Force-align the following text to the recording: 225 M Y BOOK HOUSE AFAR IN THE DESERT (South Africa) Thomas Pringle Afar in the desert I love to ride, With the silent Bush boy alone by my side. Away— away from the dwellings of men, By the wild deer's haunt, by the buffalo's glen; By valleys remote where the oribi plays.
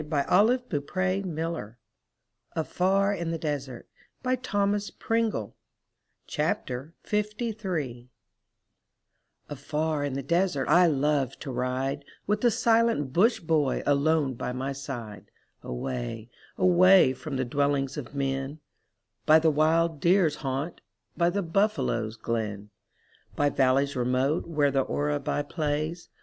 225 0.01 1.23
M 1.27 1.35
Y 1.35 1.35
BOOK 1.35 1.55
HOUSE 1.55 1.75
AFAR 2.55 3.13
IN 3.13 3.29
THE 3.29 3.37
DESERT 3.37 3.87
(South 3.93 4.25
Africa) 4.31 4.41
Thomas 4.41 4.89
Pringle 4.89 5.55
Afar 9.47 10.03
in 10.03 10.13
the 10.13 10.23
desert 10.23 10.67
I 10.67 10.87
love 10.87 11.37
to 11.41 11.51
ride, 11.51 12.03
With 12.25 12.41
the 12.41 12.49
silent 12.49 13.13
Bush 13.13 13.41
boy 13.41 13.83
alone 13.85 14.33
by 14.33 14.51
my 14.51 14.71
side. 14.73 15.29
Away— 15.61 16.31
away 16.57 17.13
from 17.13 17.37
the 17.37 17.45
dwellings 17.45 17.95
of 17.95 18.15
men, 18.15 18.59
By 19.27 19.37
the 19.37 19.51
wild 19.51 19.99
deer's 19.99 20.37
haunt, 20.37 20.81
by 21.15 21.29
the 21.29 21.43
buffalo's 21.43 22.17
glen; 22.17 22.71
By 23.35 23.51
valleys 23.51 23.95
remote 23.95 24.47
where 24.47 24.71
the 24.71 24.83
oribi 24.83 25.47
plays. 25.47 26.09